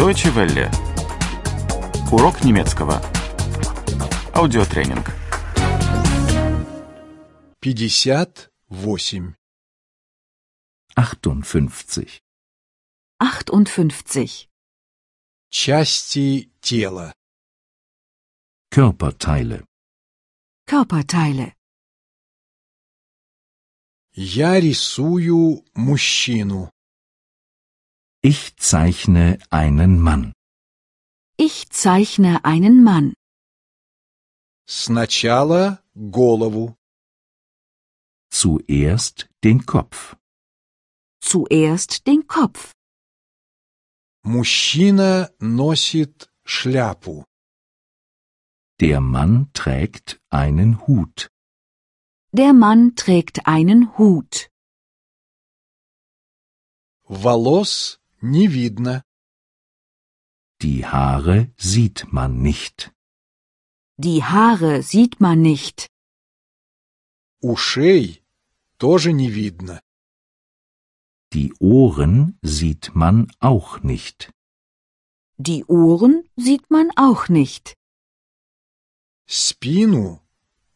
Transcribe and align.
Deutsche 0.00 0.34
Welle. 0.34 0.70
Урок 2.10 2.42
немецкого. 2.42 3.02
Аудиотренинг. 4.32 5.06
58. 7.60 8.48
58. 8.70 9.36
58. 13.18 14.48
Части 15.50 16.50
тела. 16.62 17.12
Körperteile. 18.70 19.66
Körperteile. 20.66 21.52
Я 24.14 24.58
рисую 24.58 25.62
мужчину. 25.74 26.70
Ich 28.21 28.57
zeichne 28.57 29.37
einen 29.49 29.99
Mann. 30.01 30.33
Ich 31.37 31.69
zeichne 31.69 32.43
einen 32.45 32.83
Mann. 32.83 33.13
Сначала 34.67 35.83
голову, 35.93 36.75
Zuerst 38.41 39.29
den 39.43 39.65
Kopf. 39.65 40.17
Zuerst 41.21 42.05
den 42.07 42.27
Kopf. 42.27 42.73
мужчина 44.23 45.31
носит 45.39 46.29
шляпу. 46.43 47.25
Der 48.79 48.99
Mann 48.99 49.51
trägt 49.53 50.19
einen 50.29 50.85
Hut. 50.85 51.29
Der 52.33 52.53
Mann 52.53 52.95
trägt 52.95 53.47
einen 53.47 53.97
Hut. 53.97 54.49
Волос 57.07 57.98
не 58.21 58.47
видно. 58.47 59.03
Die 60.61 60.85
Haare 60.85 61.51
sieht 61.57 62.11
man 62.11 62.41
nicht. 62.41 62.91
Die 63.97 64.23
Haare 64.23 64.83
sieht 64.83 65.19
man 65.19 65.41
nicht. 65.41 65.89
Ушей 67.41 68.23
тоже 68.77 69.13
не 69.13 69.29
видно. 69.29 69.81
Die 71.33 71.53
Ohren 71.59 72.37
sieht 72.41 72.95
man 72.95 73.31
auch 73.39 73.81
nicht. 73.83 74.31
Die 75.37 75.65
Ohren 75.65 76.23
sieht 76.37 76.69
man 76.71 76.91
auch 76.95 77.27
nicht. 77.29 77.75
Спину 79.27 80.21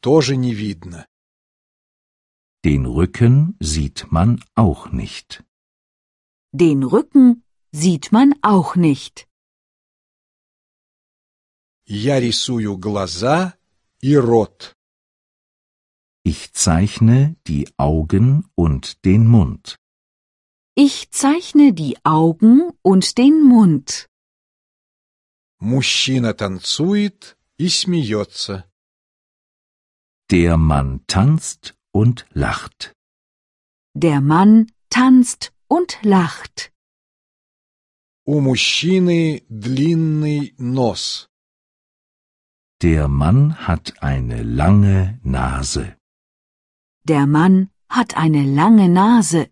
тоже 0.00 0.36
не 0.36 0.54
видно. 0.54 1.06
Den 2.64 2.86
Rücken 2.86 3.56
sieht 3.60 4.10
man 4.10 4.42
auch 4.54 4.92
nicht. 4.92 5.44
Den 6.52 6.82
Rücken 6.82 7.44
sieht 7.72 8.12
man 8.12 8.34
auch 8.42 8.76
nicht. 8.76 9.26
Я 11.86 12.18
рисую 12.20 12.78
глаза 12.78 13.54
и 14.00 14.16
рот. 14.16 14.74
Ich 16.24 16.52
zeichne 16.54 17.36
die 17.46 17.68
Augen 17.76 18.48
und 18.54 19.04
den 19.04 19.26
Mund. 19.26 19.76
Ich 20.74 21.10
zeichne 21.10 21.72
die 21.72 21.96
Augen 22.04 22.72
und 22.82 23.18
den 23.18 23.42
Mund. 23.42 24.08
Мужчина 25.60 26.32
танцует 26.32 27.36
и 27.58 27.68
смеется. 27.68 28.64
Der 30.30 30.56
Mann 30.56 31.00
tanzt 31.06 31.74
und 31.92 32.26
lacht. 32.32 32.94
Der 33.94 34.20
Mann 34.20 34.72
tanzt 34.88 35.52
und 35.68 35.98
lacht. 36.02 36.72
У 38.26 38.40
мужчины 38.40 39.44
длинный 39.48 40.54
нос. 40.58 41.28
Der 42.80 43.08
Mann 43.08 43.66
hat 43.66 44.02
eine 44.02 44.42
lange 44.42 45.20
Nase. 45.22 45.96
Der 47.04 47.26
Mann 47.26 47.70
hat 47.88 48.16
eine 48.16 48.44
lange 48.44 48.88
Nase. 48.88 49.50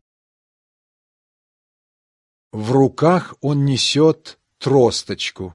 В 2.53 2.71
руках 2.72 3.34
он 3.41 3.65
несет 3.65 4.38
тросточку. 4.59 5.55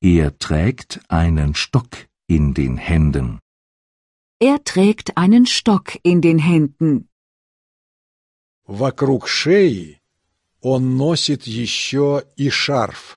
Er 0.00 0.38
trägt 0.38 1.00
einen 1.08 1.54
Stock 1.54 2.08
in 2.28 2.54
den 2.54 2.76
Händen. 2.76 3.40
Er 4.38 4.62
trägt 4.64 5.16
einen 5.16 5.46
Stock 5.46 5.98
in 6.02 6.20
den 6.20 6.38
Händen. 6.38 7.08
Вокруг 8.70 9.28
шеи 9.28 10.00
он 10.60 10.96
носит 10.96 11.46
еще 11.46 12.26
и 12.36 12.50
шарф. 12.50 13.16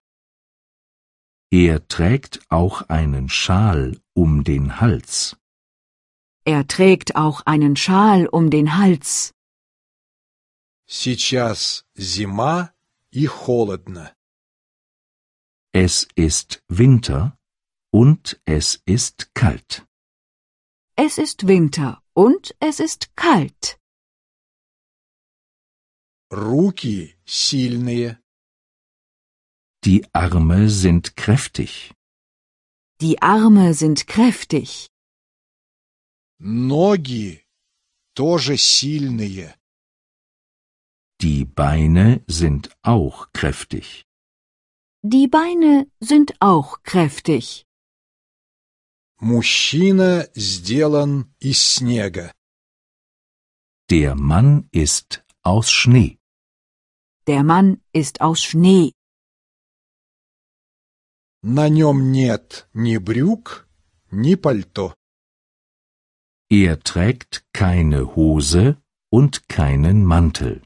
Er 1.52 1.88
trägt 1.88 2.42
auch 2.50 2.84
einen 2.90 3.28
Schal 3.28 4.00
um 4.14 4.44
den 4.44 4.80
Hals. 4.80 5.36
Er 6.46 6.68
trägt 6.68 7.16
auch 7.16 7.42
einen 7.46 7.76
Schal 7.76 8.28
um 8.28 8.52
den 8.52 8.78
Hals. 8.78 9.34
Сейчас 10.88 11.86
зима 11.96 12.74
и 13.12 13.26
холодно. 13.26 14.14
Es 15.72 16.08
ist 16.16 16.64
Winter 16.68 17.38
und 17.92 18.40
es 18.46 18.82
ist 18.86 19.34
kalt. 19.34 19.86
Es 20.96 21.18
ist 21.18 21.48
Winter 21.48 22.02
und 22.14 22.56
es 22.60 22.80
ist 22.80 23.16
kalt. 23.16 23.80
Руки 26.34 27.16
сильные. 27.26 28.20
Die 29.84 30.06
Arme 30.14 30.70
sind 30.70 31.16
kräftig. 31.16 31.94
Die 33.02 33.22
Arme 33.22 33.74
sind 33.74 34.08
kräftig. 34.08 34.90
Ноги 36.40 37.44
тоже 38.14 38.58
сильные. 38.58 39.56
Die 41.22 41.46
Beine 41.46 42.24
sind 42.28 42.70
auch 42.82 43.32
kräftig. 43.34 44.06
Die 45.02 45.28
Beine 45.28 45.90
sind 46.00 46.34
auch 46.42 46.84
kräftig. 46.84 47.66
Мужчина 49.22 50.30
сделан 50.36 51.34
из 51.40 51.60
снега. 51.76 52.34
Der 53.90 54.16
Mann 54.16 54.70
ist 54.72 55.24
aus 55.42 55.72
Schnee. 55.72 56.20
Der 57.28 57.44
Mann 57.44 57.82
ist 57.94 58.22
aus 58.22 58.44
Schnee. 58.44 58.94
На 61.42 61.70
нем 61.70 62.12
нет 62.12 62.68
ни 62.74 62.98
брюк, 62.98 63.68
ни 64.12 64.36
пальто. 64.36 64.94
Er 66.50 66.80
trägt 66.80 67.46
keine 67.54 68.16
Hose 68.16 68.82
und 69.10 69.48
keinen 69.48 70.04
Mantel. 70.04 70.64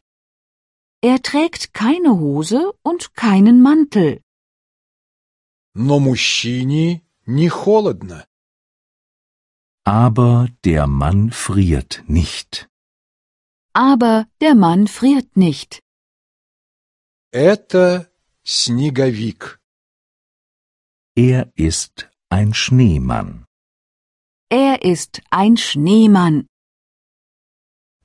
Er 1.01 1.21
trägt 1.21 1.73
keine 1.73 2.11
Hose 2.17 2.73
und 2.81 3.13
keinen 3.13 3.61
Mantel. 3.61 4.21
Но 5.75 5.99
мужчине 5.99 7.01
не 7.25 7.49
холодно. 7.49 8.25
Aber 9.85 10.47
der 10.63 10.87
Mann 10.87 11.31
friert 11.31 12.03
nicht. 12.07 12.69
Aber 13.73 14.27
der 14.39 14.55
Mann 14.55 14.87
friert 14.87 15.35
nicht. 15.35 15.81
Это 17.32 18.08
снеговик. 18.42 19.60
Er 21.14 21.50
ist 21.56 22.08
ein 22.30 22.54
Schneemann. 22.54 23.44
Er 24.48 24.82
ist 24.82 25.20
ein 25.30 25.58
Schneemann. 25.58 26.46